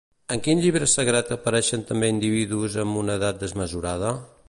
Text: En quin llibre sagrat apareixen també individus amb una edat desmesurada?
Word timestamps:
En 0.35 0.39
quin 0.45 0.63
llibre 0.63 0.87
sagrat 0.93 1.29
apareixen 1.35 1.85
també 1.91 2.11
individus 2.17 2.81
amb 2.85 3.01
una 3.05 3.19
edat 3.21 3.43
desmesurada? 3.45 4.17